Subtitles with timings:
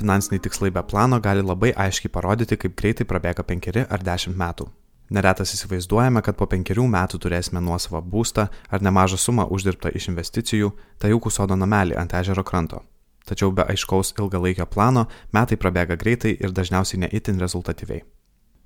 [0.00, 4.70] Finansiniai tikslai be plano gali labai aiškiai parodyti, kaip greitai prabėga penkeri ar dešimt metų.
[5.12, 10.70] Neretas įsivaizduojame, kad po penkerių metų turėsime nuosavą būstą ar nemažą sumą uždirbtą iš investicijų,
[10.98, 12.80] tai jaukų sodo namelį ant ežero kranto.
[13.28, 15.04] Tačiau be aiškaus ilgalaikio plano
[15.36, 18.00] metai prabėga greitai ir dažniausiai neįtin rezultatyviai.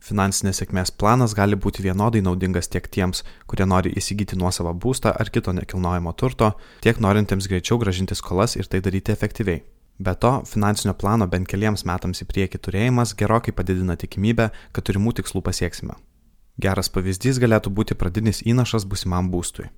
[0.04, 5.34] Finansinės sėkmės planas gali būti vienodai naudingas tiek tiems, kurie nori įsigyti nuosavą būstą ar
[5.34, 6.54] kito nekilnojamo turto,
[6.84, 9.64] tiek norintiems greičiau gražinti skolas ir tai daryti efektyviai.
[9.98, 15.14] Be to, finansinio plano bent keliems metams į priekį turėjimas gerokai padidina tikimybę, kad turimų
[15.20, 15.94] tikslų pasieksime.
[16.58, 19.68] Geras pavyzdys galėtų būti pradinis įnašas būsimam būstui.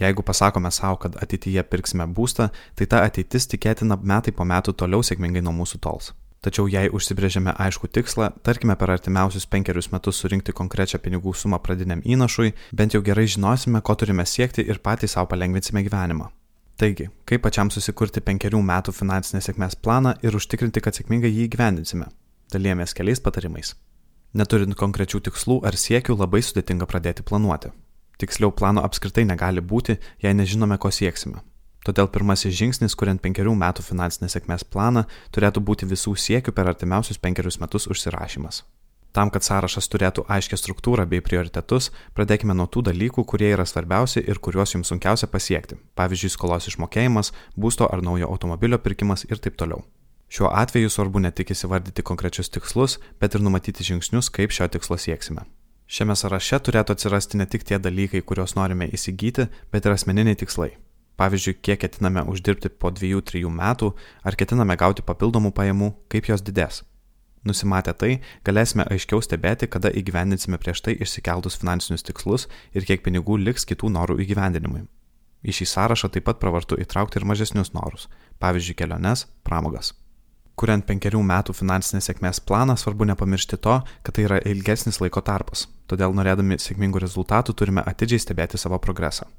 [0.00, 5.02] Jeigu pasakome savo, kad ateityje pirksime būstą, tai ta ateitis tikėtina metai po metų toliau
[5.02, 6.12] sėkmingai nuo mūsų tols.
[6.40, 12.04] Tačiau jei užsibrėžiame aišku tikslą, tarkime per artimiausius penkerius metus surinkti konkrečią pinigų sumą pradiniam
[12.06, 16.30] įnašui, bent jau gerai žinosime, ko turime siekti ir patys savo palengvinsime gyvenimą.
[16.78, 22.06] Taigi, kaip pačiam susikurti penkerių metų finansinės sėkmės planą ir užtikrinti, kad sėkmingai jį įgyvendinsime?
[22.54, 23.72] Dalėmės keliais patarimais.
[24.38, 27.72] Neturint konkrečių tikslų ar siekių, labai sudėtinga pradėti planuoti.
[28.22, 31.42] Tiksliau, plano apskritai negali būti, jei nežinome, ko sieksime.
[31.82, 37.18] Todėl pirmasis žingsnis, kuriant penkerių metų finansinės sėkmės planą, turėtų būti visų siekių per artimiausius
[37.18, 38.62] penkerius metus užsirašymas.
[39.18, 44.20] Tam, kad sąrašas turėtų aiškę struktūrą bei prioritetus, pradėkime nuo tų dalykų, kurie yra svarbiausi
[44.22, 45.74] ir kuriuos jums sunkiausia pasiekti.
[45.98, 49.80] Pavyzdžiui, skolos išmokėjimas, būsto ar naujo automobilio pirkimas ir taip toliau.
[50.30, 54.94] Šiuo atveju svarbu ne tik įsivardyti konkrečius tikslus, bet ir numatyti žingsnius, kaip šio tikslo
[55.02, 55.42] sieksime.
[55.90, 60.76] Šiame sąraše turėtų atsirasti ne tik tie dalykai, kuriuos norime įsigyti, bet ir asmeniniai tikslai.
[61.18, 63.90] Pavyzdžiui, kiek ketiname uždirbti po 2-3 metų,
[64.22, 66.84] ar ketiname gauti papildomų pajamų, kaip jos didės.
[67.46, 73.38] Nusimatę tai, galėsime aiškiau stebėti, kada įgyvendinsime prieš tai išsikeltus finansinius tikslus ir kiek pinigų
[73.38, 74.86] liks kitų norų įgyvendinimui.
[75.46, 78.08] Į šį sąrašą taip pat pravartu įtraukti ir mažesnius norus,
[78.42, 79.94] pavyzdžiui, keliones, pramogas.
[80.58, 85.68] Kuriant penkerių metų finansinės sėkmės planą, svarbu nepamiršti to, kad tai yra ilgesnis laiko tarpas,
[85.86, 89.30] todėl norėdami sėkmingų rezultatų turime atidžiai stebėti savo progresą.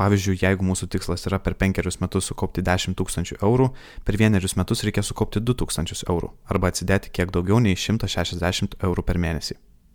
[0.00, 3.68] Pavyzdžiui, jeigu mūsų tikslas yra per penkerius metus sukaupti 10 tūkstančių eurų,
[4.02, 9.06] per vienerius metus reikia sukaupti 2 tūkstančius eurų arba atsidėti kiek daugiau nei 160 eurų
[9.06, 9.54] per mėnesį.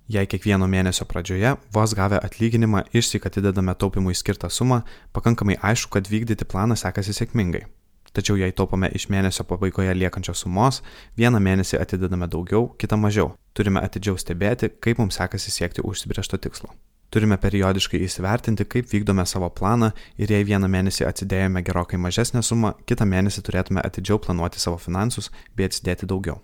[0.09, 4.79] Jei kiekvieno mėnesio pradžioje, vos gavę atlyginimą, išsik atidedame taupimui skirtą sumą,
[5.13, 7.67] pakankamai aišku, kad vykdyti planą sekasi sėkmingai.
[8.15, 10.81] Tačiau jei taupome iš mėnesio pabaigoje liekančios sumos,
[11.19, 13.35] vieną mėnesį atidedame daugiau, kitą mažiau.
[13.53, 16.73] Turime atidžiau stebėti, kaip mums sekasi siekti užsibriešto tikslo.
[17.09, 19.89] Turime periodiškai įsivertinti, kaip vykdome savo planą
[20.21, 25.31] ir jei vieną mėnesį atsidėjome gerokai mažesnę sumą, kitą mėnesį turėtume atidžiau planuoti savo finansus
[25.57, 26.37] bei atsidėti daugiau.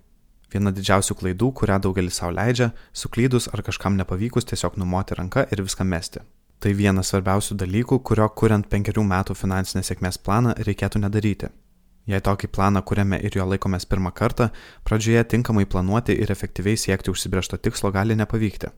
[0.49, 5.61] Viena didžiausių klaidų, kurią daugelis savo leidžia, suklydus ar kažkam nepavykus tiesiog numoti ranką ir
[5.61, 6.23] viską mesti.
[6.59, 11.51] Tai vienas svarbiausių dalykų, kurio kuriant penkerių metų finansinės sėkmės planą reikėtų nedaryti.
[12.09, 14.49] Jei tokį planą kuriame ir jo laikomės pirmą kartą,
[14.85, 18.73] pradžioje tinkamai planuoti ir efektyviai siekti užsibriešto tikslo gali nepavykti.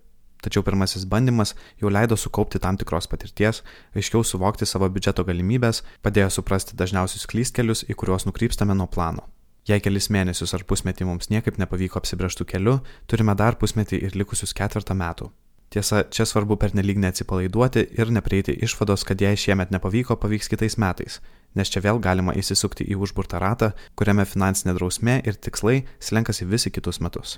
[0.47, 3.65] Tačiau pirmasis bandymas jau leido sukaupti tam tikros patirties,
[3.99, 9.25] aiškiau suvokti savo biudžeto galimybės, padėjo suprasti dažniausius klystkelius, į kuriuos nukrypstame nuo plano.
[9.67, 12.77] Jei kelis mėnesius ar pusmetį mums niekaip nepavyko apsibrieštų keliu,
[13.11, 15.27] turime dar pusmetį ir likusius ketvirtą metų.
[15.75, 21.19] Tiesa, čia svarbu pernelyg neatsipalaiduoti ir neprieiti išvados, kad jei šiemet nepavyko, pavyks kitais metais,
[21.59, 26.71] nes čia vėl galima įsisukti į užburtą ratą, kuriame finansinė drausmė ir tikslai slenkasi visi
[26.71, 27.35] kitus metus.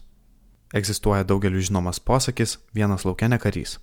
[0.74, 3.80] Egzistuoja daugeliu žinomas posakis- vienas laukia ne karys.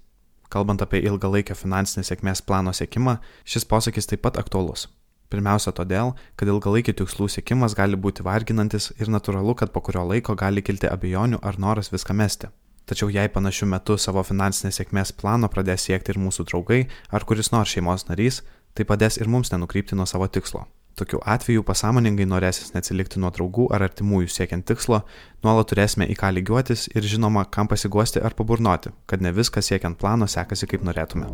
[0.49, 4.87] Kalbant apie ilgalaikę finansinės sėkmės plano sėkimą, šis posakis taip pat aktuolus.
[5.29, 10.37] Pirmiausia todėl, kad ilgalaikių tikslų sėkimas gali būti varginantis ir natūralu, kad po kurio laiko
[10.37, 12.47] gali kilti abejonių ar noras viską mesti.
[12.87, 17.51] Tačiau jei panašiu metu savo finansinės sėkmės plano pradės siekti ir mūsų draugai ar kuris
[17.51, 18.43] nors šeimos narys,
[18.75, 20.69] tai padės ir mums nenukrypti nuo savo tikslo.
[20.97, 25.03] Tokiu atveju pasąmoningai norėsis neatsilikti nuo draugų ar artimųjų siekiant tikslo,
[25.45, 30.01] nuolat turėsime į ką lygiuotis ir žinoma, kam pasiguosti ar paburnoti, kad ne viskas siekiant
[30.01, 31.29] plano sekasi kaip norėtume.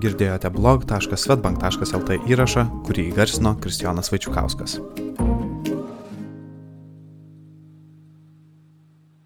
[0.00, 4.78] Girdėjote blog.svetbank.lt įrašą, kurį įgarsino Kristijonas Vaičiukauskas.